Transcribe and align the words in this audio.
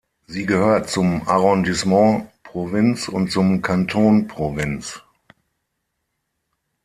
Sie 0.25 0.47
gehört 0.47 0.89
zum 0.89 1.27
Arrondissement 1.27 2.27
Provins 2.41 3.07
und 3.07 3.29
zum 3.31 3.61
Kanton 3.61 4.27
Provins. 4.27 5.03